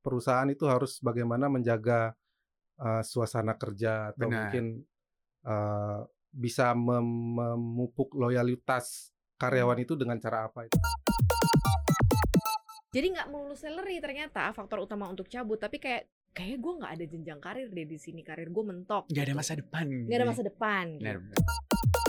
[0.00, 2.16] perusahaan itu harus bagaimana menjaga
[2.80, 4.50] uh, suasana kerja atau Benar.
[4.50, 4.64] mungkin
[5.46, 10.76] uh, bisa mem- memupuk loyalitas karyawan itu dengan cara apa itu.
[12.90, 17.04] Jadi nggak melulu salary ternyata faktor utama untuk cabut, tapi kayak kayak gue nggak ada
[17.06, 19.06] jenjang karir deh di sini karir gue mentok.
[19.10, 19.40] Gak ada gitu.
[19.40, 19.86] masa depan.
[20.06, 20.86] Nggak ada masa depan.
[20.98, 21.22] Benar, gitu.
[21.30, 21.99] benar.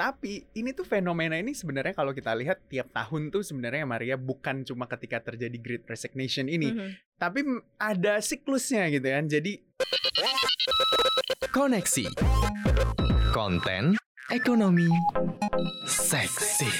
[0.00, 4.64] Tapi ini tuh fenomena ini sebenarnya kalau kita lihat tiap tahun tuh sebenarnya Maria bukan
[4.64, 7.20] cuma ketika terjadi Great Resignation ini, Mhm.
[7.20, 9.28] tapi m- ada siklusnya gitu kan.
[9.28, 9.60] Jadi
[11.52, 12.08] Koneksi.
[13.28, 14.88] Konten ekonomi
[15.84, 16.70] seksi.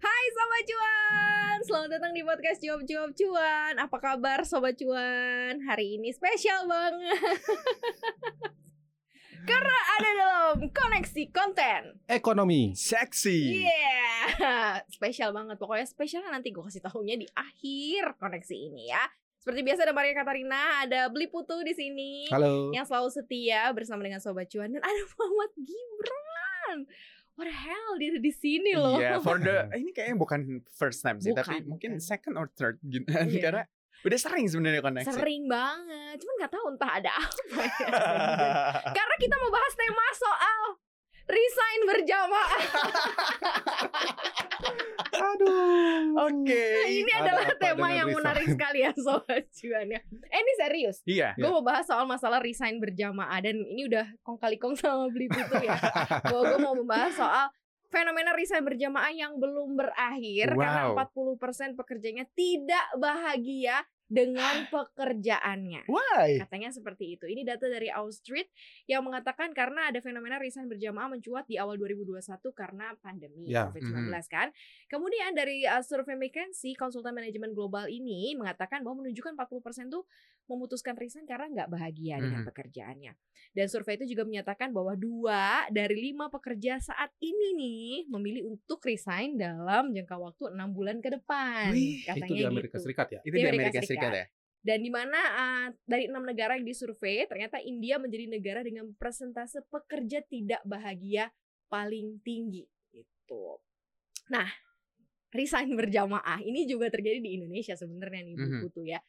[0.00, 3.76] Hai Sobat Cuan, selamat datang di podcast Jawab Jawab Cuan.
[3.76, 5.60] Apa kabar Sobat Cuan?
[5.60, 7.20] Hari ini spesial banget.
[9.44, 11.80] Karena ada dalam koneksi konten.
[12.08, 12.72] Ekonomi.
[12.72, 13.68] seksi.
[13.68, 15.60] Yeah, spesial banget.
[15.60, 19.04] Pokoknya spesialnya nanti gue kasih tahunya di akhir koneksi ini ya.
[19.44, 22.72] Seperti biasa ada Maria Katarina, ada Beli Putu di sini Halo.
[22.72, 26.78] yang selalu setia bersama dengan Sobat Cuan dan ada Muhammad Gibran.
[27.36, 28.96] What the hell dia ada di sini loh.
[28.96, 32.80] Iya, for the ini kayaknya bukan first time sih, Bukan, tapi mungkin second or third
[32.86, 33.10] gitu.
[33.10, 33.40] Iya.
[33.44, 33.62] Karena
[34.04, 35.16] udah sering sebenarnya koneksi.
[35.16, 37.88] Sering banget, cuman nggak tahu entah ada apa ya.
[38.96, 40.60] Karena kita mau bahas tema soal
[41.24, 42.60] resign berjamaah.
[45.14, 46.20] Aduh.
[46.28, 46.64] Oke.
[46.76, 48.18] Nah, ini ada adalah tema yang resign?
[48.20, 50.00] menarik sekali ya sobat cuan ya.
[50.04, 50.96] Eh ini serius.
[51.08, 51.32] Iya.
[51.40, 55.32] Gue mau bahas soal masalah resign berjamaah dan ini udah kong kali kong sama beli
[55.32, 55.80] putu ya.
[56.28, 57.46] Bahwa gue mau membahas soal
[57.88, 61.38] fenomena resign berjamaah yang belum berakhir karena Wow.
[61.38, 65.90] 40% pekerjanya tidak bahagia dengan pekerjaannya.
[65.90, 66.38] Why?
[66.38, 67.26] Katanya seperti itu.
[67.26, 68.46] Ini data dari Street
[68.86, 72.22] yang mengatakan karena ada fenomena resign berjamaah mencuat di awal 2021
[72.54, 73.66] karena pandemi Ya.
[73.68, 74.54] COVID-19 kan.
[74.86, 80.06] Kemudian dari uh, survei McKinsey, konsultan manajemen global ini mengatakan bahwa menunjukkan 40% tuh
[80.44, 82.48] memutuskan resign karena nggak bahagia dengan Mhm.
[82.52, 83.12] pekerjaannya.
[83.56, 88.84] Dan survei itu juga menyatakan bahwa dua dari lima pekerja saat ini nih memilih untuk
[88.84, 91.72] resign dalam jangka waktu enam bulan ke depan.
[91.72, 92.84] Wih, katanya itu di Amerika gitu.
[92.84, 93.20] Serikat ya.
[93.24, 94.26] Itu Di Amerika Amerika Serikat ya?
[94.64, 99.60] Dan di mana uh, dari enam negara yang disurvei, ternyata India menjadi negara dengan persentase
[99.68, 101.28] pekerja tidak bahagia
[101.68, 102.64] paling tinggi.
[102.88, 103.60] Gitu.
[104.32, 104.48] Nah,
[105.36, 108.60] resign berjamaah ini juga terjadi di Indonesia sebenarnya nih Bu Mhm.
[108.64, 109.04] Putu ya.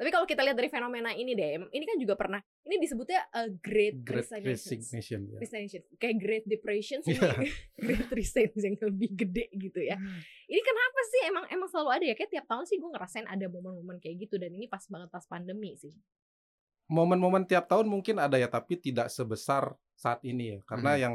[0.00, 3.52] Tapi kalau kita lihat dari fenomena ini deh, ini kan juga pernah, ini disebutnya a
[3.52, 4.80] great, Great resignation.
[4.80, 5.38] Resignation ya.
[5.44, 5.80] Resignation.
[6.00, 7.36] Kayak Great Depression sih, Iya.
[7.84, 10.00] Great Resignation yang lebih gede gitu ya.
[10.48, 12.14] Ini kenapa sih emang emang selalu ada ya?
[12.16, 15.24] Kayak tiap tahun sih gue ngerasain ada momen-momen kayak gitu dan ini pas banget pas
[15.28, 15.92] pandemi sih.
[16.88, 20.58] Momen-momen tiap tahun mungkin ada ya, tapi tidak sebesar saat ini ya.
[20.64, 21.00] Karena Mhm.
[21.04, 21.14] yang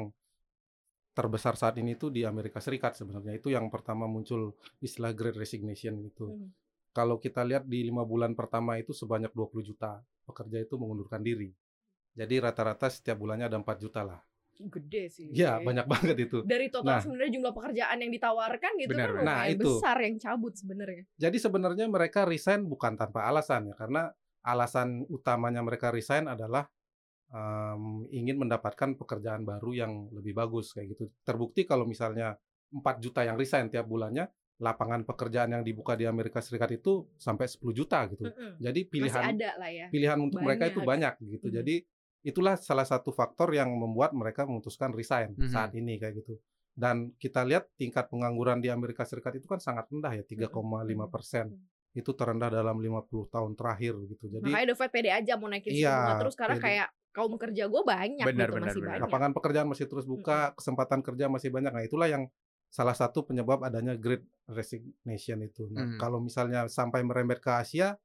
[1.18, 6.06] terbesar saat ini itu di Amerika Serikat sebenarnya itu yang pertama muncul istilah Great Resignation
[6.06, 6.38] gitu.
[6.38, 6.65] Mhm.
[6.96, 11.52] Kalau kita lihat di lima bulan pertama itu sebanyak 20 juta pekerja itu mengundurkan diri.
[12.16, 14.24] Jadi rata-rata setiap bulannya ada 4 juta lah.
[14.56, 15.28] Gede sih.
[15.36, 16.40] Ya banyak banget itu.
[16.48, 17.04] Dari total Nah.
[17.04, 19.68] sebenarnya jumlah pekerjaan yang ditawarkan gitu Benar, kan Nah, itu.
[19.68, 21.04] besar yang cabut sebenarnya.
[21.20, 26.72] Jadi sebenarnya mereka resign bukan tanpa alasan ya, karena alasan utamanya mereka resign adalah
[27.28, 31.12] em, ingin mendapatkan pekerjaan baru yang lebih bagus kayak gitu.
[31.28, 32.40] Terbukti kalau misalnya
[32.72, 37.44] 4 juta yang resign tiap bulannya, lapangan pekerjaan yang dibuka di Amerika Serikat itu sampai
[37.46, 38.24] 10 juta gitu.
[38.24, 38.56] Mm-mm.
[38.58, 39.88] Jadi Masih pilihan ada lah ya.
[39.92, 41.20] pilihan untuk mereka itu Banyak.
[41.20, 41.48] banyak gitu.
[41.48, 41.56] Mhm.
[41.60, 41.76] Jadi
[42.24, 45.52] itulah salah satu faktor yang membuat mereka memutuskan resign Mhm.
[45.52, 46.40] saat ini kayak gitu.
[46.72, 51.52] Dan kita lihat tingkat pengangguran di Amerika Serikat itu kan sangat rendah ya, 3,5 persen.
[51.52, 51.68] Mhm.
[51.96, 54.28] Itu terendah dalam 50 tahun terakhir gitu.
[54.30, 56.66] Jadi Makanya The Fed pede aja mau naikin suku Iya, bunga terus karena pede.
[56.68, 58.92] kayak kaum kerja gue banyak Benar, gitu benar, masih benar.
[58.92, 59.04] banyak.
[59.08, 61.72] lapangan pekerjaan masih terus buka, kesempatan kerja masih banyak.
[61.72, 62.28] Nah, itulah yang
[62.76, 65.72] salah satu penyebab adanya Great Resignation itu.
[65.72, 65.98] Nah, Mhm.
[65.98, 67.96] kalau misalnya sampai merembet ke Asia,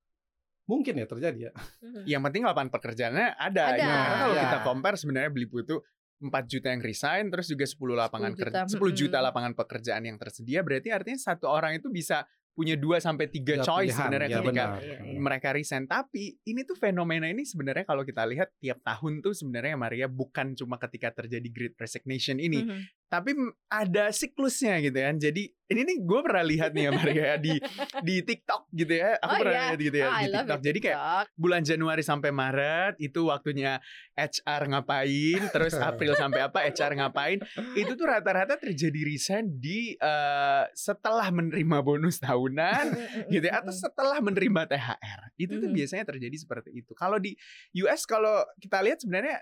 [0.62, 1.52] mungkin ya terjadi ya.
[1.82, 2.06] Mhm.
[2.06, 3.62] Yang penting lapangan pekerjaannya ada.
[3.66, 3.74] Ada.
[3.74, 3.90] gitu.
[3.90, 4.42] Karena kalau Ya.
[4.46, 5.76] kita compare sebenarnya beli itu
[6.20, 9.26] 4 juta yang resign terus juga 10 lapangan 10 juta, kerja 10 juta mm-mm.
[9.32, 13.64] lapangan pekerjaan yang tersedia berarti artinya satu orang itu bisa punya 2 sampai 3 Ya,
[13.64, 14.82] choice pilihan, sebenarnya ya, ketika benar.
[14.84, 15.16] Iya, iya.
[15.16, 19.80] mereka resign tapi ini tuh fenomena ini sebenarnya kalau kita lihat tiap tahun tuh sebenarnya
[19.80, 22.80] Maria bukan cuma ketika terjadi Great Resignation ini Mhm.
[23.10, 23.34] Tapi
[23.66, 27.54] ada siklusnya gitu kan jadi ini nih gue pernah lihat nih ya Maria di
[28.02, 29.62] di TikTok gitu ya aku Oh, pernah iya.
[29.70, 31.26] lihat gitu ya I di TikTok it, jadi kayak TikTok.
[31.38, 33.72] bulan Januari sampai Maret itu waktunya
[34.14, 37.38] HR ngapain, terus April sampai apa HR ngapain,
[37.72, 42.84] itu tuh rata-rata terjadi resign di eh, setelah menerima bonus tahunan
[43.30, 45.20] gitu ya atau setelah menerima THR.
[45.38, 46.92] Itu tuh biasanya terjadi seperti itu.
[46.92, 47.32] Kalau di
[47.80, 49.38] US kalau kita lihat sebenarnya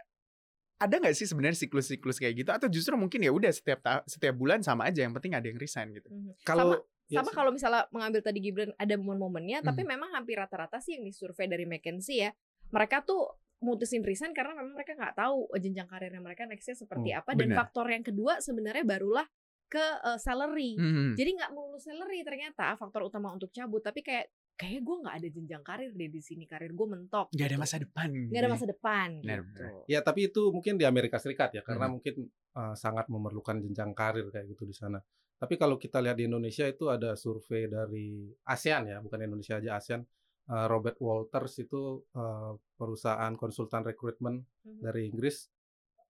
[0.79, 4.35] ada nggak sih sebenarnya siklus-siklus kayak gitu atau justru mungkin ya udah setiap ta- setiap
[4.39, 6.07] bulan sama aja yang penting ada yang resign gitu.
[6.09, 6.39] Mhm.
[6.47, 6.79] Kalau
[7.09, 9.97] Ya, sama kalau misalnya mengambil tadi Gibran ada momen-momennya, tapi Mhm.
[9.97, 12.37] memang hampir rata-rata sih yang disurvei dari McKinsey ya,
[12.69, 13.33] mereka tuh
[13.65, 17.31] mutusin resign karena memang mereka nggak tahu eh, jenjang karirnya mereka nextnya seperti Hmm, apa
[17.33, 19.25] dan faktor yang kedua sebenarnya barulah
[19.73, 20.77] ke eh, salary.
[20.77, 21.17] Mhm.
[21.17, 24.29] Jadi nggak melulu salary ternyata faktor utama untuk cabut, tapi kayak
[24.59, 27.31] kayak gue nggak ada jenjang karir deh di sini karir gue mentok.
[27.31, 27.63] nggak ada gitu.
[27.63, 29.53] masa depan Nggak ada masa depan Benar, gitu.
[29.55, 29.71] benar.
[29.87, 31.93] Ya tapi itu mungkin di Amerika Serikat ya karena Mhm.
[31.95, 32.15] mungkin
[32.53, 34.99] uh, sangat memerlukan jenjang karir kayak gitu di sana.
[35.39, 39.79] Tapi kalau kita lihat di Indonesia itu ada survei dari ASEAN ya, bukan Indonesia aja
[39.79, 40.03] ASEAN.
[40.49, 44.81] Uh, Robert Walters itu uh, perusahaan konsultan rekrutmen Mhm.
[44.83, 45.47] dari Inggris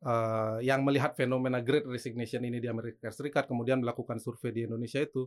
[0.03, 5.03] uh, yang melihat fenomena Great Resignation ini di Amerika Serikat kemudian melakukan survei di Indonesia
[5.03, 5.27] itu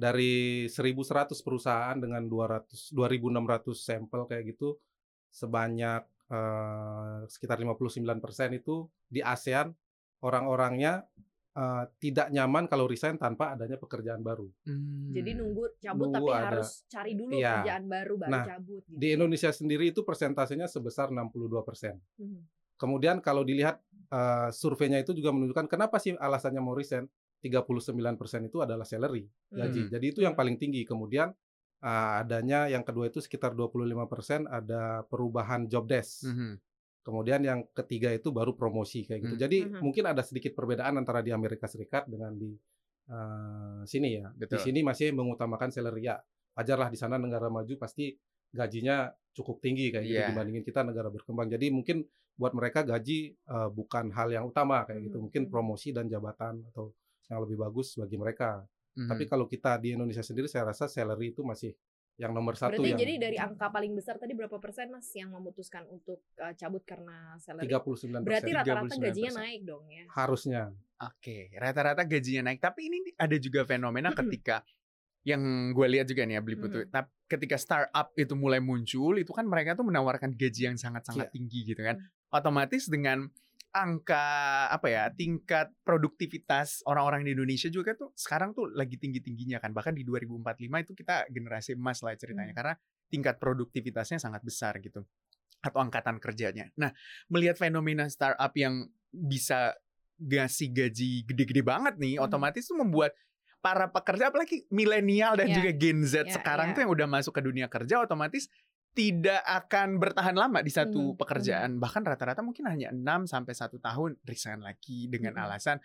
[0.00, 4.80] dari 1.100 perusahaan dengan 200 2.600 sampel kayak gitu
[5.28, 6.02] sebanyak
[6.32, 9.68] eh, sekitar 59% itu di ASEAN
[10.24, 11.04] orang-orangnya
[11.52, 14.48] eh, tidak nyaman kalau resign tanpa adanya pekerjaan baru.
[14.64, 15.12] Hmm.
[15.12, 16.46] Jadi nunggu cabut Nunggu tapi ada.
[16.48, 17.60] harus cari dulu Iya.
[17.60, 18.96] kerjaan baru baru Nah, cabut gitu.
[18.96, 22.00] Di Indonesia sendiri itu persentasenya sebesar 62%.
[22.16, 22.40] Mhm.
[22.80, 23.76] Kemudian kalau dilihat
[24.10, 27.04] eh, surveinya itu juga menunjukkan kenapa sih alasannya mau resign?
[27.40, 29.88] 39% itu adalah salary, gaji.
[29.88, 29.90] Hmm.
[29.90, 30.84] Jadi itu yang paling tinggi.
[30.84, 31.32] Kemudian
[31.80, 36.28] eh, adanya yang kedua itu sekitar 25% ada perubahan job desk.
[36.28, 36.60] Mhm.
[37.00, 39.34] Kemudian yang ketiga itu baru promosi kayak gitu.
[39.40, 39.42] Hmm.
[39.48, 39.80] Jadi Mhm.
[39.80, 42.52] mungkin ada sedikit perbedaan antara di Amerika Serikat dengan di
[43.10, 44.28] eh, sini ya.
[44.30, 44.54] Betul.
[44.54, 46.20] Di sini masih mengutamakan salary ya.
[46.54, 48.12] Wajarlah di sana negara maju pasti
[48.52, 50.28] gajinya cukup tinggi kayak gitu Iya.
[50.30, 51.48] dibandingin kita negara berkembang.
[51.50, 52.04] Jadi mungkin
[52.36, 55.16] buat mereka gaji eh, bukan hal yang utama kayak gitu.
[55.18, 55.24] Mhm.
[55.26, 55.50] Mungkin Mhm.
[55.50, 56.92] promosi dan jabatan atau
[57.30, 58.66] yang lebih bagus bagi mereka.
[58.98, 59.06] Mhm.
[59.06, 61.70] Tapi kalau kita di Indonesia sendiri saya rasa salary itu masih
[62.20, 65.32] yang nomor satu Berarti yang jadi dari angka paling besar tadi berapa persen mas yang
[65.32, 67.70] memutuskan untuk uh, cabut karena salary?
[67.70, 69.06] 39 Berarti rata-rata 39%.
[69.08, 70.04] gajinya naik dong ya.
[70.12, 70.62] harusnya.
[71.00, 72.60] Oke, rata-rata gajinya naik.
[72.60, 74.60] Tapi ini ada juga fenomena ketika
[75.24, 76.84] yang gue lihat juga nih ya beli putu.
[76.84, 76.92] Mhm.
[76.92, 81.32] Tapi ketika startup itu mulai muncul, itu kan mereka tuh menawarkan gaji yang sangat-sangat Iya.
[81.32, 81.96] tinggi gitu kan.
[81.96, 82.36] Hmm.
[82.36, 83.28] Otomatis dengan
[83.70, 89.70] angka apa ya tingkat produktivitas orang-orang di Indonesia juga tuh sekarang tuh lagi tinggi-tingginya kan.
[89.70, 92.58] Bahkan di 2045 itu kita generasi emas lah ceritanya Hmm.
[92.58, 92.74] karena
[93.10, 95.06] tingkat produktivitasnya sangat besar gitu
[95.60, 96.72] atau angkatan kerjanya.
[96.78, 96.90] Nah,
[97.28, 99.76] melihat fenomena startup yang bisa
[100.18, 102.26] ngasih gaji gede-gede banget nih, Hmm.
[102.26, 103.12] otomatis tuh membuat
[103.60, 105.60] para pekerja apalagi milenial dan Ya.
[105.60, 106.74] juga Gen Z Ya, sekarang ya.
[106.74, 108.48] tuh yang udah masuk ke dunia kerja otomatis
[108.90, 111.70] tidak akan bertahan lama di satu Mhm, pekerjaan.
[111.78, 115.44] Bahkan rata-rata mungkin hanya 6 sampai 1 tahun resign lagi dengan Mhm.
[115.46, 115.78] alasan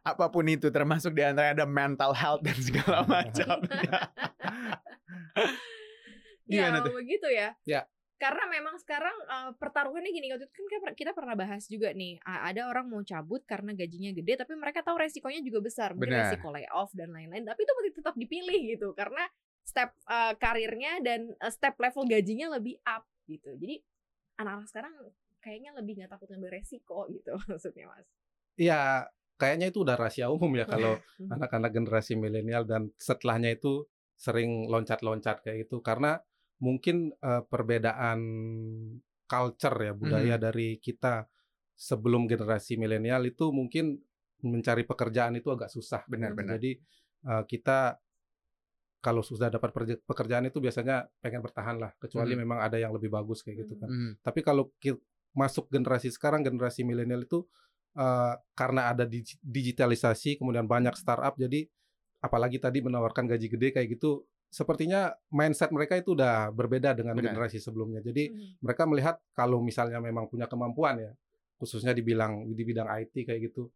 [0.00, 4.10] apa pun itu termasuk di antara ada mental health dan segala macamnya.
[6.48, 6.94] Gimana ya, tuh?
[6.96, 7.48] begitu ya.
[7.64, 7.82] Ya.
[8.16, 12.68] Karena memang sekarang uh, pertaruhannya gini, waktu itu kan kita- pernah bahas juga nih, ada
[12.68, 16.28] orang mau cabut karena gajinya gede, tapi mereka tahu resikonya juga besar, mungkin Benar.
[16.28, 19.24] resiko layoff dan lain-lain, tapi itu masih tetap dipilih gitu, karena
[19.64, 23.54] step uh, karirnya dan uh, step level gajinya lebih up gitu.
[23.56, 23.78] Jadi
[24.40, 24.92] anak-anak sekarang
[25.40, 28.06] kayaknya lebih nggak takut ngambil resiko gitu maksudnya mas.
[28.60, 29.08] Iya,
[29.40, 31.32] kayaknya itu udah rahasia umum ya kalau Mhm.
[31.32, 33.88] anak-anak generasi milenial dan setelahnya itu
[34.20, 36.20] sering loncat-loncat kayak gitu karena
[36.60, 38.20] mungkin eh, perbedaan
[39.24, 40.42] culture ya budaya Mhm.
[40.44, 41.24] dari kita
[41.72, 43.96] sebelum generasi milenial itu mungkin
[44.44, 46.04] mencari pekerjaan itu agak susah.
[46.04, 46.60] Benar-benar.
[46.60, 46.76] Jadi
[47.20, 47.96] eh, kita
[49.00, 49.72] kalau sudah dapat
[50.04, 52.40] pekerjaan itu biasanya pengen bertahan lah kecuali Mhm.
[52.44, 53.88] memang ada yang lebih bagus kayak gitu kan.
[53.88, 54.12] Mhm.
[54.20, 54.68] Tapi kalau
[55.32, 57.44] masuk generasi sekarang, generasi milenial itu
[57.90, 61.66] eh, karena ada dig- digitalisasi, kemudian banyak startup, jadi
[62.22, 67.34] apalagi tadi menawarkan gaji gede kayak gitu, sepertinya mindset mereka itu udah berbeda dengan Benar.
[67.34, 67.98] generasi sebelumnya.
[67.98, 68.62] Jadi Mhm.
[68.62, 71.10] mereka melihat kalau misalnya memang punya kemampuan ya,
[71.58, 73.66] khususnya di bidang di bidang IT kayak gitu,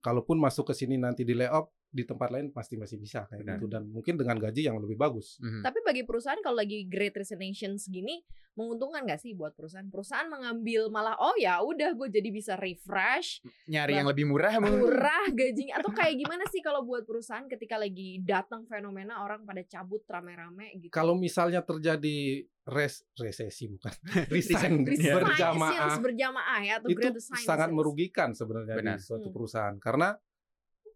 [0.00, 3.56] kalaupun masuk ke sini nanti di layoff di tempat lain pasti masih bisa kayak Benar.
[3.56, 5.40] gitu dan mungkin dengan gaji yang lebih bagus.
[5.40, 5.64] Mhm.
[5.64, 8.20] Tapi bagi perusahaan kalau lagi great resignation segini
[8.52, 9.86] menguntungkan nggak sih buat perusahaan?
[9.86, 14.84] Perusahaan mengambil malah oh ya udah gue jadi bisa refresh, Nyari yang lebih murah mungkin.
[14.84, 19.62] murah gajinya atau kayak gimana sih kalau buat perusahaan ketika lagi datang fenomena orang pada
[19.62, 20.90] cabut rame-rame gitu?
[20.90, 23.94] Kalau misalnya terjadi res resesi bukan
[24.34, 25.16] resign Resign.
[25.16, 27.08] berjamaah berjamaah ya atau itu
[27.40, 28.96] sangat merugikan sebenarnya Benar.
[28.98, 29.34] di suatu Hmm.
[29.34, 30.12] perusahaan karena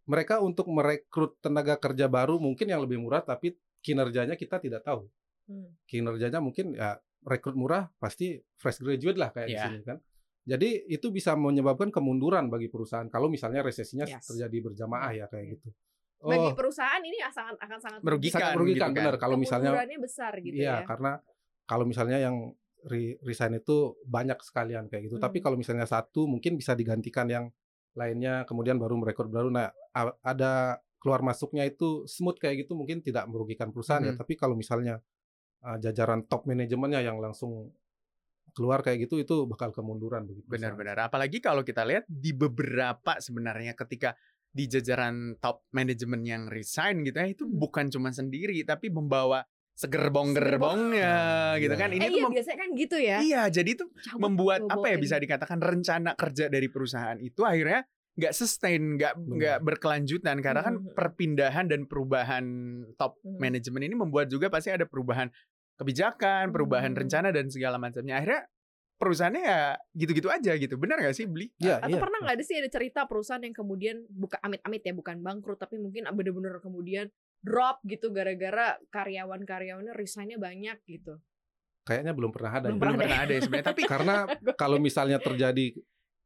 [0.05, 5.07] mereka untuk merekrut tenaga kerja baru mungkin yang lebih murah tapi kinerjanya kita tidak tahu
[5.43, 5.75] Hmm.
[5.85, 9.65] kinerjanya mungkin ya rekrut murah pasti fresh graduate lah kayak di Iya.
[9.67, 9.99] sini kan
[10.43, 14.23] jadi itu bisa menyebabkan kemunduran bagi perusahaan kalau misalnya resesinya Yes.
[14.23, 15.69] terjadi berjamaah ya kayak gitu
[16.23, 18.39] Bagi oh perusahaan ini sangat akan sangat Merugikan.
[18.39, 18.95] sangat merugikan gitu kan.
[18.95, 20.87] benar kalau misalnya besar gitu Iya, ya.
[20.87, 21.13] karena
[21.67, 22.37] kalau misalnya yang
[22.87, 25.19] re- resign itu banyak sekalian kayak gitu.
[25.19, 25.45] Tapi Hmm.
[25.45, 27.51] kalau misalnya satu mungkin bisa digantikan yang
[27.97, 29.53] lainnya, kemudian baru merekrut baru.
[29.53, 29.69] Nah,
[30.25, 34.15] ada keluar masuknya itu smooth kayak gitu mungkin tidak merugikan perusahaan ya.
[34.15, 34.21] Mhm.
[34.23, 35.03] Tapi kalau misalnya
[35.67, 37.75] uh, jajaran top manajemennya yang langsung
[38.53, 40.77] keluar kayak gitu itu bakal kemunduran perusahaan.
[40.77, 41.09] Benar-benar.
[41.09, 44.13] Apalagi kalau kita lihat di beberapa sebenarnya ketika
[44.53, 47.57] di jajaran top manajemen yang resign gitu ya itu Hmm.
[47.57, 51.15] bukan cuma sendiri tapi membawa segerbong-gerbongnya
[51.57, 51.61] Segerbong.
[51.61, 51.81] gitu Iya.
[51.81, 51.91] kan.
[51.91, 53.19] Ini eh tuh iya biasanya kan gitu ya.
[53.21, 57.83] iya jadi itu Cabut membuat apa ya bisa dikatakan rencana kerja dari perusahaan itu akhirnya
[58.13, 62.45] nggak sustain, nggak nggak berkelanjutan karena kan perpindahan dan perubahan
[62.95, 63.39] top Mhm.
[63.39, 65.33] manajemen ini membuat juga pasti ada perubahan
[65.75, 67.01] kebijakan, perubahan Hmm.
[67.01, 68.21] rencana dan segala macamnya.
[68.21, 68.45] Akhirnya
[69.01, 69.61] perusahaannya ya
[69.97, 70.77] gitu-gitu aja gitu.
[70.77, 71.51] Benar nggak sih beli?
[71.59, 71.99] Iya, Atau iya.
[71.99, 75.75] pernah nggak ada sih ada cerita perusahaan yang kemudian bukan amit-amit ya bukan bangkrut tapi
[75.75, 77.11] mungkin bener-bener kemudian
[77.43, 81.19] drop gitu gara-gara karyawan-karyawannya resignnya banyak gitu.
[81.83, 82.67] Kayaknya belum pernah ada.
[82.71, 82.79] Belum ya.
[82.79, 83.69] Belum Pernah pernah ada ya sebenarnya.
[83.75, 84.17] Tapi Karena
[84.55, 85.67] kalau misalnya terjadi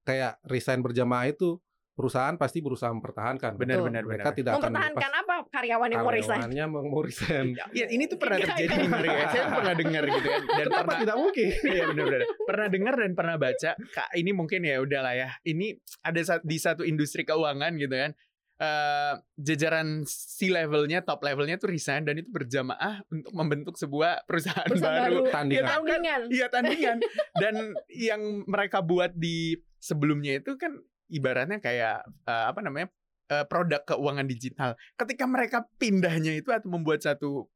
[0.04, 1.56] kayak resign berjamaah itu
[1.96, 3.56] perusahaan pasti berusaha mempertahankan.
[3.56, 4.36] benar benar Mereka benar.
[4.36, 6.38] tidak akan Mempertahankan apa karyawan yang mau resign?
[6.44, 7.46] karyawannya mau resign.
[7.72, 8.80] Ya ini tuh pernah Iya, terjadi iya.
[8.84, 9.26] nih Mari ya.
[9.32, 11.48] Saya pernah dengar gitu kan dan Kenapa pernah tidak mungkin?
[11.64, 12.20] Iya benar-benar.
[12.44, 13.70] Pernah dengar dan pernah baca.
[13.80, 15.28] Kak ini mungkin ya udahlah ya.
[15.40, 15.66] Ini
[16.04, 18.12] ada di satu industri keuangan gitu kan.
[18.56, 24.64] Eh jajaran C levelnya, top levelnya tuh resign dan itu berjamaah untuk membentuk sebuah perusahaan,
[24.64, 25.28] Perusahaan baru.
[25.28, 25.32] baru.
[25.32, 25.60] Tandingan.
[25.60, 25.92] Iya, tahu kan?
[25.92, 26.22] Tandingan.
[26.32, 26.98] Iya tandingan.
[27.36, 27.54] dan
[27.92, 30.72] yang mereka buat di sebelumnya itu kan
[31.12, 32.88] ibaratnya kayak eh, apa namanya
[33.28, 34.72] eh, produk keuangan digital.
[34.96, 37.46] Ketika mereka pindahnya itu atau membuat satu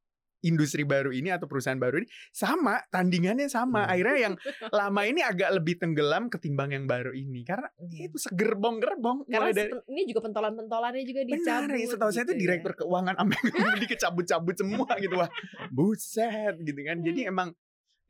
[0.41, 3.85] industri baru ini atau perusahaan baru ini sama tandingannya sama.
[3.85, 3.93] Hmm.
[3.93, 4.35] Akhirnya yang
[4.81, 9.73] lama ini agak lebih tenggelam ketimbang yang baru ini karena itu segerbong-gerbong Karena mulai dari
[9.89, 11.69] ini juga pentolan-pentolannya juga dicabut.
[11.69, 12.41] Benar, ya, setahu saya itu gitu ya.
[12.41, 13.39] direktur keuangan sampai
[13.85, 15.31] dikecabut-cabut semua gitu wah.
[15.71, 17.01] Buset gitu kan.
[17.01, 17.33] Jadi Hmm.
[17.33, 17.49] emang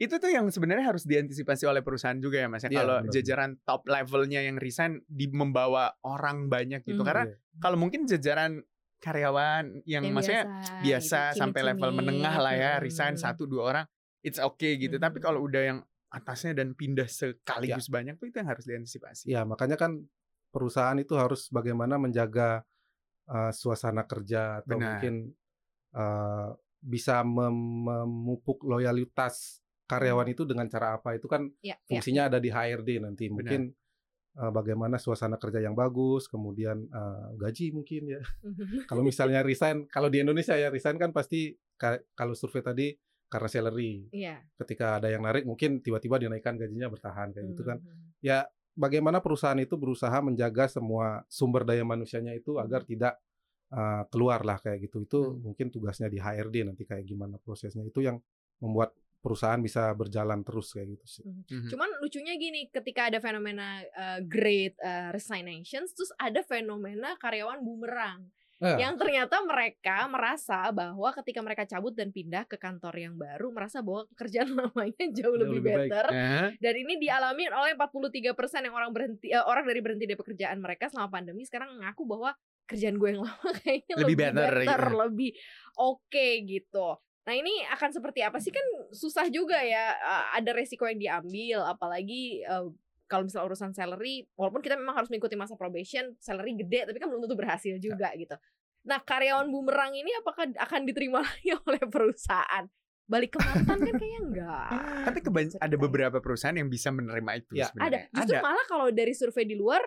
[0.01, 2.65] itu tuh yang sebenarnya harus diantisipasi oleh perusahaan juga ya Mas.
[2.65, 2.73] ya.
[2.73, 7.05] Iya, kalau jajaran top levelnya yang resign di membawa orang banyak gitu.
[7.05, 7.09] Hmm.
[7.13, 7.37] Karena Iya.
[7.61, 8.65] kalau mungkin jajaran
[9.01, 10.45] karyawan yang, Yang maksudnya
[10.81, 12.07] biasa gitu, sampai level cimit-cimit.
[12.13, 12.83] menengah lah ya, Hmm.
[12.83, 13.85] resign satu dua orang,
[14.21, 14.97] it's okay gitu.
[14.97, 15.25] Tapi Hmm.
[15.25, 15.79] kalau udah yang
[16.11, 19.25] atasnya dan pindah sekaligus banyak tuh itu yang harus diantisipasi.
[19.27, 20.05] Ya, makanya kan
[20.51, 22.63] perusahaan itu harus bagaimana menjaga
[23.27, 24.99] uh, suasana kerja atau Benar.
[24.99, 25.15] mungkin
[25.95, 31.79] uh, bisa mem- memupuk loyalitas karyawan itu dengan cara apa itu kan Ya, ya.
[31.87, 33.71] fungsinya ada di HRD nanti mungkin
[34.37, 38.23] uh, bagaimana suasana kerja yang bagus kemudian uh, gaji mungkin ya
[38.91, 42.87] kalau misalnya resign kalau di Indonesia ya resign kan pasti ka- kalau survei tadi
[43.27, 44.43] karena salary Iya.
[44.59, 48.21] ketika ada yang narik mungkin tiba-tiba dinaikkan gajinya bertahan kayak gitu kan Mhm.
[48.21, 48.43] ya
[48.75, 53.19] bagaimana perusahaan itu berusaha menjaga semua sumber daya manusianya itu agar tidak
[53.71, 55.47] uh, keluar lah kayak gitu itu Hmm.
[55.47, 58.19] mungkin tugasnya di HRD nanti kayak gimana prosesnya itu yang
[58.59, 61.25] membuat perusahaan bisa berjalan terus kayak gitu sih.
[61.29, 61.69] Mhm.
[61.69, 68.27] Cuman lucunya gini, ketika ada fenomena uh, great uh, resignations, terus ada fenomena karyawan bumerang.
[68.61, 73.49] Eh, Yang ternyata mereka merasa bahwa ketika mereka cabut dan pindah ke kantor yang baru,
[73.57, 76.07] merasa bahwa pekerjaan lamanya jauh, Jauh lebih, lebih better.
[76.13, 78.37] Eh, Dan ini dialami oleh 43%
[78.69, 82.37] yang orang berhenti eh, orang dari berhenti dari pekerjaan mereka selama pandemi sekarang mengaku bahwa
[82.69, 84.97] kerjaan gue yang lama kayaknya Lebih lebih, better, better, gitu.
[85.09, 85.31] lebih
[85.81, 86.89] oke gitu.
[87.29, 91.65] Nah ini akan seperti apa sih kan susah juga ya eh, ada resiko yang diambil
[91.69, 92.67] apalagi eh,
[93.11, 97.11] kalau misalnya urusan salary walaupun kita memang harus mengikuti masa probation salary gede tapi kan
[97.11, 98.39] belum tentu berhasil juga gitu.
[98.87, 102.65] Nah karyawan bumerang ini apakah akan diterima lagi oleh perusahaan?
[103.11, 104.71] Balik ke mantan kan kayaknya enggak.
[105.11, 105.19] Tapi
[105.59, 108.07] ada beberapa perusahaan yang bisa menerima itu Ya, sebenarnya.
[108.07, 108.23] Ada.
[108.23, 109.83] Justru malah kalau dari survei di luar,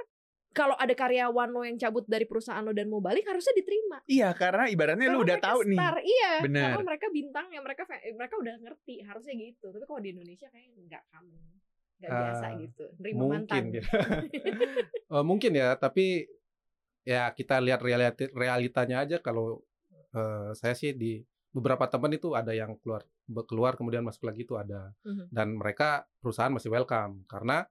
[0.53, 3.99] kalau ada karyawan lo yang cabut dari perusahaan lo dan mau balik harusnya diterima.
[4.05, 5.77] Iya, karena ibaratnya lu Karena udah tahu nih.
[5.77, 6.31] star, Iya.
[6.41, 6.69] Bener.
[6.71, 9.65] Karena mereka bintangnya, mereka mereka udah ngerti harusnya gitu.
[9.67, 11.33] Tapi kalau di Indonesia kayaknya enggak kamu.
[11.97, 12.85] Enggak biasa Ah, gitu.
[12.97, 13.63] Nerima mungkin mantan.
[13.71, 13.83] ya.
[15.09, 16.05] Eh, mungkin ya, tapi
[17.03, 19.59] ya kita lihat realiti, realitanya aja kalau
[20.13, 21.19] eh, saya sih di
[21.49, 23.01] beberapa teman itu ada yang keluar
[23.43, 25.29] keluar kemudian masuk lagi itu ada Mhm.
[25.29, 27.65] dan mereka perusahaan masih welcome karena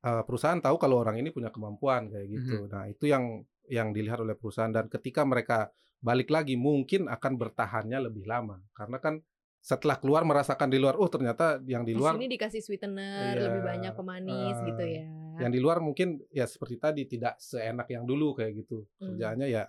[0.00, 2.66] eh, perusahaan tahu kalau orang ini punya kemampuan kayak gitu.
[2.66, 8.08] Nah, itu yang yang dilihat oleh perusahaan dan ketika mereka balik lagi mungkin akan bertahannya
[8.08, 9.14] lebih lama karena kan
[9.60, 13.60] setelah keluar merasakan di luar oh ternyata yang di luar sini dikasih sweetener, Iya, lebih
[13.62, 15.04] banyak pemanis eh, gitu ya.
[15.38, 19.12] yang di luar mungkin ya seperti tadi tidak seenak yang dulu kayak gitu Hmm.
[19.12, 19.68] kerjaannya ya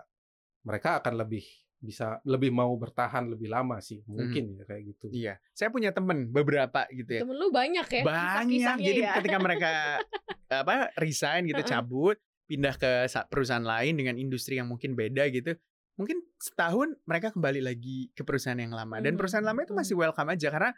[0.64, 1.44] mereka akan lebih
[1.82, 4.22] bisa lebih mau bertahan lebih lama sih Hmm.
[4.22, 7.22] mungkin ya kayak gitu Iya, saya punya temen beberapa gitu ya.
[7.26, 8.78] Temen lu banyak ya Banyak.
[8.78, 9.18] Jadi ya.
[9.18, 9.70] ketika mereka
[10.62, 15.58] apa resign gitu, cabut, pindah ke sa- perusahaan lain dengan industri yang mungkin beda gitu.
[15.98, 19.98] Mungkin setahun mereka kembali lagi ke perusahaan yang lama dan Mhm, perusahaan lama itu masih
[19.98, 20.72] welcome aja karena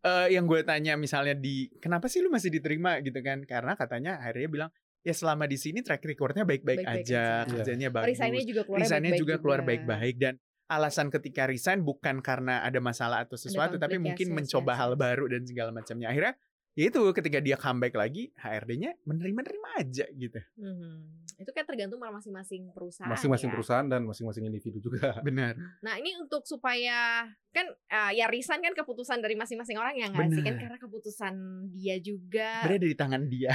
[0.00, 3.44] eh, yang gue tanya misalnya di kenapa sih lu masih diterima gitu kan?
[3.44, 7.48] Karena katanya akhirnya bilang ya selama di sini track recordnya baik-baik aja, aja.
[7.48, 8.12] kerjanya bagus.
[8.12, 10.34] Resignnya juga keluar Resignnya baik-baik juga keluar baik-baik dan
[10.70, 15.42] alasan ketika resign bukan karena ada masalah atau sesuatu tapi mungkin mencoba hal baru dan
[15.42, 16.14] segala macamnya.
[16.14, 16.38] Akhirnya
[16.78, 21.20] ya itu ketika dia comeback lagi HRD-nya menerima-nerima aja gitu Mhm.
[21.40, 23.08] Itu kan tergantung sama masing-masing perusahaan.
[23.08, 23.54] Masing-masing ya.
[23.56, 25.16] perusahaan dan masing-masing individu juga.
[25.26, 30.06] benar Nah ini untuk supaya kan uh, ya resign kan keputusan dari masing-masing orang ya
[30.12, 31.34] nggak sih kan karena keputusan
[31.74, 32.62] dia juga.
[32.62, 33.50] berada di tangan dia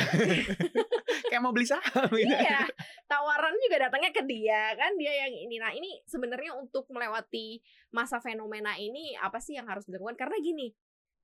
[1.31, 2.27] kayak mau beli saham gitu.
[2.27, 2.67] iya,
[3.07, 5.55] tawaran juga datangnya ke dia kan dia yang ini.
[5.61, 7.61] Nah ini sebenarnya untuk melewati
[7.95, 10.19] masa fenomena ini apa sih yang harus dilakukan?
[10.19, 10.71] Karena gini,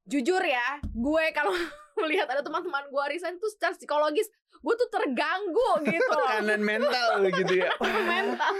[0.03, 1.51] jujur ya, gue kalau
[2.01, 4.27] melihat ada teman-teman gue resign tuh secara psikologis
[4.61, 7.69] gue tuh terganggu gitu tekanan mental gitu ya.
[8.13, 8.53] Mental.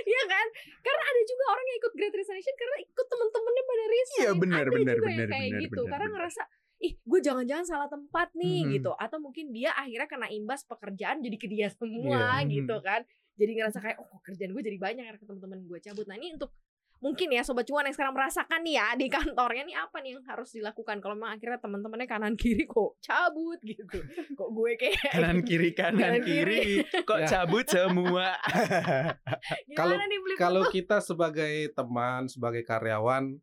[0.00, 0.46] Iya kan?
[0.78, 4.18] Karena ada juga orang yang ikut Great Resignation karena ikut temen-temennya pada resign.
[4.22, 6.14] Iya, benar, ada benar, juga benar, yang kayak benar, gitu benar, karena benar.
[6.22, 6.42] ngerasa
[6.78, 8.70] ih gue jangan-jangan salah tempat nih Mhm.
[8.78, 8.90] gitu.
[8.94, 12.46] Atau mungkin dia akhirnya kena imbas pekerjaan jadi ke dia semua Iya.
[12.46, 13.02] gitu kan.
[13.34, 16.06] Jadi ngerasa kayak oh kerjaan gue jadi banyak karena teman-teman gue cabut.
[16.06, 16.54] Nah ini untuk
[16.98, 20.22] mungkin ya sobat cuan yang sekarang merasakan nih ya di kantornya nih apa nih yang
[20.24, 23.98] harus dilakukan kalau memang akhirnya teman-temannya kanan kiri kok cabut gitu
[24.32, 26.62] kok gue kayak kanan kiri kanan Kanan kiri
[27.00, 27.26] kok Ya.
[27.28, 28.34] cabut semua
[29.78, 29.98] Kalau-
[30.36, 33.38] Kalau kita sebagai teman, sebagai karyawan,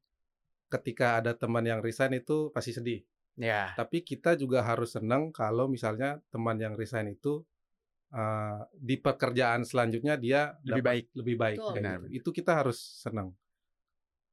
[0.68, 3.00] ketika ada teman yang resign itu pasti sedih.
[3.36, 7.44] ya Tapi kita juga harus senang kalau misalnya teman yang resign itu
[8.10, 11.06] eh, di pekerjaan selanjutnya dia Lebih dapat baik.
[11.14, 11.58] lebih baik.
[11.58, 11.74] Betul.
[11.74, 11.98] Benar.
[12.02, 12.12] gitu.
[12.14, 13.36] Itu kita harus senang.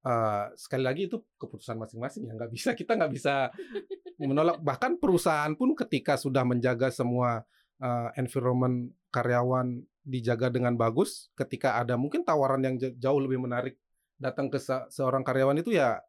[0.03, 3.55] Eh, sekali lagi itu keputusan masing-masing ya nggak bisa kita nggak bisa
[4.19, 7.47] menolak bahkan perusahaan pun ketika sudah menjaga semua
[7.79, 13.79] eh, environment karyawan dijaga dengan bagus ketika ada mungkin tawaran yang jauh lebih menarik
[14.19, 16.03] datang ke se- seorang karyawan itu ya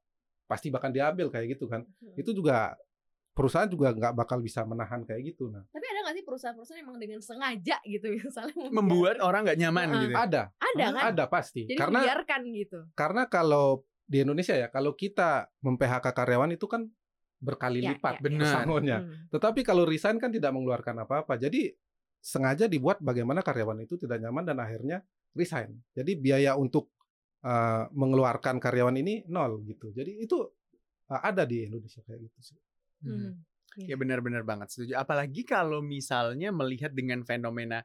[0.49, 2.17] pasti bahkan diambil kayak gitu kan Hmm.
[2.17, 2.73] itu juga
[3.33, 6.97] perusahaan juga nggak bakal bisa menahan kayak gitu nah Tapi ada nggak sih perusahaan-perusahaan emang
[7.01, 10.01] dengan sengaja gitu misalnya membuat orang nggak nyaman Heeh.
[10.07, 11.03] gitu ada ada kan?
[11.13, 12.79] ada pasti Jadi karena membiarkan gitu.
[12.93, 16.85] karena kalau di Indonesia ya kalau kita mem-PHK karyawan itu kan
[17.43, 18.23] berkali Ya, lipat ya, ya.
[18.23, 18.39] Benar.
[18.41, 19.27] pesangonnya Hmm.
[19.35, 21.35] Tetapi kalau resign kan tidak mengeluarkan apa-apa.
[21.35, 21.75] Jadi
[22.23, 25.03] sengaja dibuat bagaimana karyawan itu tidak nyaman dan akhirnya
[25.35, 25.75] resign.
[25.91, 26.95] Jadi biaya untuk
[27.43, 29.91] uh, mengeluarkan karyawan ini nol gitu.
[29.91, 30.39] Jadi itu
[31.11, 32.57] uh, ada di Indonesia kayak gitu sih.
[33.03, 33.43] Hmm.
[33.75, 35.01] Ya benar-benar banget setuju.
[35.01, 37.81] Apalagi kalau misalnya melihat dengan fenomena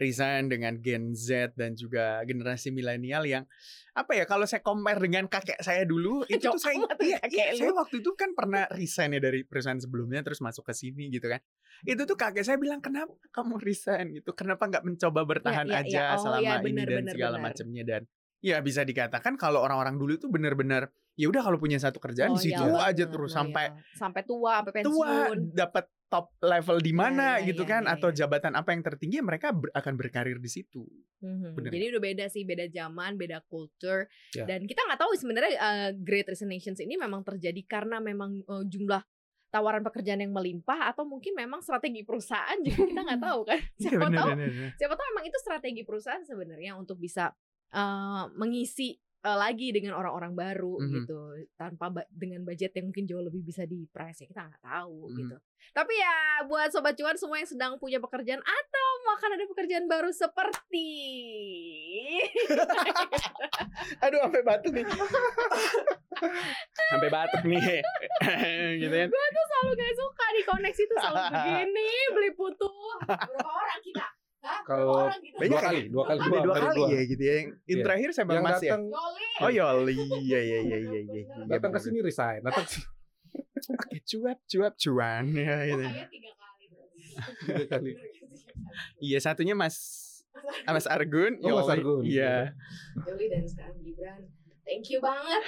[0.00, 3.44] resign dengan Gen Z dan juga generasi milenial yang
[3.92, 7.46] apa ya kalau saya compare dengan kakek saya dulu itu tuh saya iya, kakek iya,
[7.52, 7.60] lu.
[7.60, 11.28] saya waktu itu kan pernah resign ya dari perusahaan sebelumnya terus masuk ke sini gitu
[11.28, 11.40] kan.
[11.84, 14.32] Itu tuh kakek saya bilang kenapa kamu resign gitu?
[14.32, 15.86] Kenapa nggak mencoba bertahan iya, iya.
[15.86, 18.02] aja Oh, selama iya, ini benar, dan benar, segala macamnya dan
[18.42, 22.36] ya bisa dikatakan kalau orang-orang dulu itu benar-benar ya udah kalau punya satu kerjaan Oh,
[22.36, 23.38] di situ iya aja terus loyal.
[23.44, 25.38] sampai sampai tua, sampai tua pensiun.
[25.52, 28.16] dapat top level di mana iya, gitu iya, kan iya, atau iya.
[28.20, 30.84] jabatan apa yang tertinggi ya mereka ber- akan berkarir di situ.
[31.20, 31.56] Mhm.
[31.56, 31.70] Bener.
[31.72, 34.04] Jadi udah beda sih, beda zaman, beda culture.
[34.32, 34.44] Ya.
[34.44, 39.00] Dan kita nggak tahu sebenarnya uh, Great Resignations ini memang terjadi karena memang uh, jumlah
[39.48, 43.60] tawaran pekerjaan yang melimpah atau mungkin memang strategi perusahaan juga kita nggak tahu kan.
[43.60, 44.48] Iya Siapa benar tahu benar.
[44.48, 44.70] benar.
[44.76, 47.32] siapa tahu emang itu strategi perusahaan sebenarnya untuk bisa
[47.72, 50.90] uh, mengisi uh, lagi dengan orang-orang baru Mhm.
[50.92, 51.18] gitu
[51.54, 55.08] tanpa ba- dengan budget yang mungkin jauh lebih bisa di price ya kita nggak tahu
[55.08, 55.16] Mhm.
[55.16, 55.36] gitu
[55.72, 60.10] tapi ya buat sobat cuan semua yang sedang punya pekerjaan atau akan ada pekerjaan baru
[60.10, 60.88] seperti
[64.02, 64.86] Aduh sampai batuk nih.
[66.88, 67.82] sampai batuk nih.
[68.80, 69.08] gitu kan.
[69.08, 72.70] gue tuh selalu gak suka di koneksi tuh selalu begini beli putu
[73.04, 74.06] berapa orang kita
[74.62, 77.34] Kalau kita Banyak dua kali, dua kali, dua baru kali ya gitu ya.
[77.34, 77.82] Yang Iya.
[77.82, 78.60] terakhir saya Bang yang Mas ya.
[78.68, 79.94] datang Yoli Oh Yoli.
[80.20, 81.22] Iya iya iya iya iya.
[81.48, 82.66] datang ke sini resign, datang
[83.62, 85.82] Oke, cuap cuap cuan ya gitu.
[85.82, 87.00] tiga kali berarti.
[87.42, 87.90] tiga kali.
[88.98, 89.76] Iya satunya Mas
[90.62, 91.38] ah, Mas Argun.
[91.40, 91.74] Oh, Mas Yoli.
[91.74, 92.02] Argun.
[92.02, 92.34] Iya.
[93.02, 94.20] Yoli dan sekarang Gibran
[94.62, 95.42] thank you banget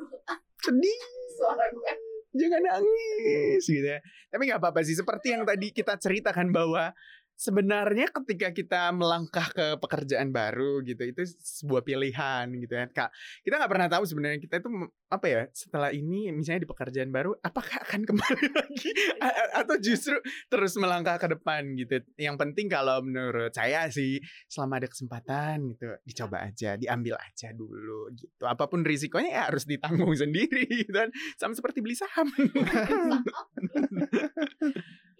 [0.62, 1.00] Sedih.
[1.32, 1.92] suara gue
[2.30, 3.98] jangan nangis gitu ya.
[4.28, 4.94] Tapi nggak apa-apa sih.
[4.94, 6.92] Seperti yang tadi kita ceritakan bahwa
[7.40, 12.84] sebenarnya ketika kita melangkah ke pekerjaan baru gitu itu sebuah pilihan gitu ya.
[12.92, 13.08] Kak,
[13.40, 14.68] kita nggak pernah tahu sebenarnya kita itu
[15.08, 18.90] apa ya setelah ini misalnya di pekerjaan baru apakah akan kembali lagi
[19.24, 20.20] A- a- atau justru
[20.52, 22.04] terus melangkah ke depan gitu.
[22.20, 28.12] Yang penting kalau menurut saya sih selama ada kesempatan gitu dicoba aja, diambil aja dulu
[28.12, 28.44] gitu.
[28.44, 31.08] Apa pun risikonya ya harus ditanggung sendiri gitu kan
[31.40, 32.28] sama seperti beli saham.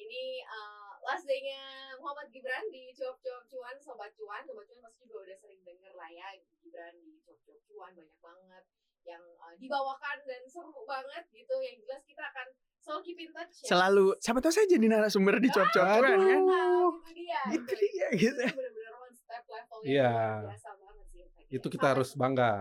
[0.00, 0.79] ini uh,
[1.10, 5.58] last day-nya Muhammad Gibran di cuap-cuap cuan sobat cuan sobat cuan pasti juga udah sering
[5.66, 8.64] denger lah ya Gibran di cuap-cuap cuan banyak banget
[9.02, 12.46] yang uh, dibawakan dan seru banget gitu yang jelas kita akan
[12.80, 13.76] So keep in touch ya.
[13.76, 16.16] Selalu siapa tahu saya jadi narasumber di cuap-cuap cuan kan.
[16.16, 16.48] Aduh.
[16.48, 17.40] Nah, itu dia.
[17.52, 18.40] Itu dia gitu.
[18.40, 21.24] Itu benar-benar one step level yang luar biasa banget sih.
[21.52, 22.52] Itu kita Sangat harus bangga.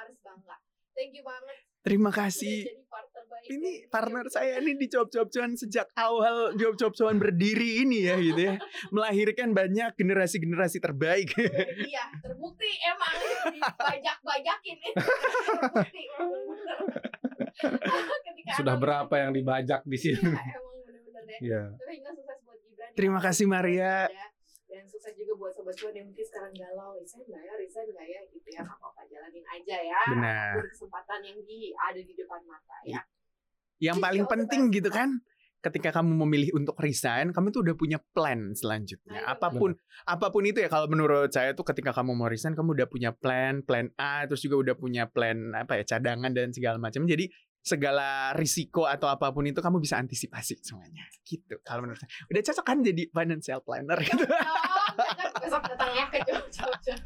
[0.00, 0.56] harus bangga.
[0.96, 1.58] Thank you banget.
[1.84, 2.85] Terima kasih.
[3.46, 8.40] Ini partner saya nih di cuap-cuap cuan sejak awal cuap-cuap cuan berdiri ini ya gitu
[8.42, 8.54] ya.
[8.90, 11.30] Melahirkan banyak generasi-generasi terbaik.
[11.36, 13.14] Iya, terbukti emang.
[14.96, 16.78] Terbukti bener-bener.
[18.26, 20.28] Ketika Sudah emang- berapa yang dibajak di Iya, sini?
[20.28, 21.38] emang bener-bener deh.
[21.40, 21.62] Iya.
[21.72, 22.84] Tapi enggak sukses buat Gibran.
[22.84, 22.94] ya.
[22.94, 23.94] Terima kasih, Maria.
[24.66, 28.06] Dan sukses juga buat sobat cuan yang mungkin sekarang galau, resign nggak ya, resign nggak
[28.06, 30.00] ya, gitu ya, nggak apa-apa jalanin aja ya.
[30.10, 30.52] Benar.
[30.66, 33.00] Kesempatan yang di ada di depan mata ya.
[33.82, 35.20] Yang paling All the penting gitu kan,
[35.66, 39.18] ketika kamu memilih untuk resign, kamu tuh udah punya plan Nah, selanjutnya.
[39.18, 39.74] itu Apa pun
[40.06, 43.10] apa pun itu ya kalau menurut saya tuh ketika kamu mau resign, kamu udah punya
[43.10, 47.02] plan, plan A, terus juga udah punya plan apa ya, cadangan dan segala macam.
[47.04, 47.26] Jadi
[47.66, 51.02] segala risiko atau apa pun itu kamu bisa antisipasi semuanya.
[51.26, 52.10] Gitu kalau menurut saya.
[52.30, 54.22] Udah cocok kan jadi financial planner gitu.
[54.22, 57.00] Cocok, besok datang ya ke Job Job Job.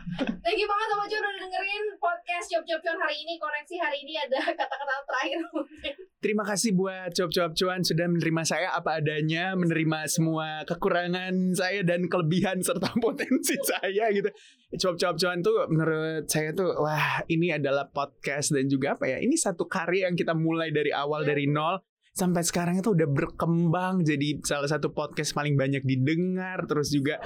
[0.44, 3.40] Thank you banget Sobat Cuan udah dengerin podcast Job Job Cuan hari ini.
[3.40, 5.94] Koneksi hari ini ada kata-kata terakhir mungkin.
[6.20, 12.12] Terima kasih buat cuap-cuap cuan sudah menerima saya apa adanya, menerima semua kekurangan saya dan
[12.12, 14.28] kelebihan serta potensi saya gitu.
[14.70, 19.18] Cuap-cuap cuan tuh menurut saya tuh wah ini adalah podcast dan juga apa ya?
[19.18, 24.02] Ini satu karya yang kita mulai dari awal dari nol sampai sekarang itu udah berkembang
[24.02, 27.22] jadi salah satu podcast paling banyak didengar terus juga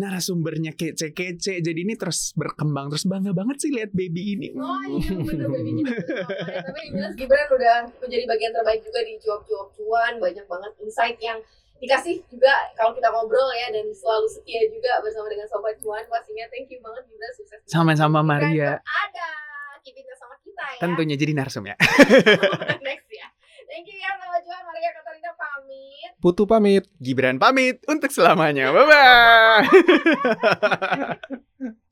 [0.00, 4.48] narasumbernya kece-kece jadi ini terus berkembang terus bangga banget sih lihat baby ini.
[4.56, 5.92] Oh iya bener baby kita
[6.72, 11.38] Tapi jelas Gibran udah menjadi bagian terbaik juga di cuap-cuap cuan Banyak banget insight yang
[11.84, 16.04] dikasih juga kalau kita ngobrol ya Dan selalu setia juga bersama dengan Sobat Cuan.
[16.08, 18.80] Pastinya thank you banget Gibran sukses Sama-sama, Maria.
[18.80, 19.28] Ada
[19.84, 20.80] touch sama kita ya.
[20.80, 21.76] Tentunya jadi narsum ya.
[22.88, 23.28] Next ya.
[23.68, 24.62] Thank you ya Sobat Cuan.
[24.64, 26.10] Maria Katarina pamit.
[26.24, 26.84] Putu pamit.
[26.96, 27.84] Gibran pamit.
[27.84, 28.72] Untuk selamanya.
[28.72, 29.68] Bye bye.